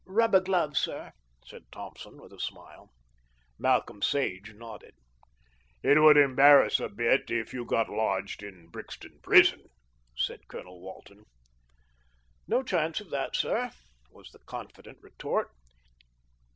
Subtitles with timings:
[0.07, 1.11] "Rubber gloves, sir,"
[1.45, 2.89] said Thompson with a smile.
[3.59, 4.95] Malcolm Sage nodded.
[5.83, 9.67] "It would embarrass us a bit if you got lodged in Brixton prison,"
[10.17, 11.25] said Colonel Walton.
[12.47, 13.69] "No chance of that, sir,"
[14.11, 15.51] was the confident retort.